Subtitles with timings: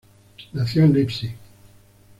[0.53, 1.35] Nació en Leipzig.